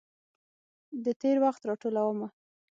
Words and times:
د 1.03 1.05
تیروخت 1.21 1.61
راټولومه 1.69 2.27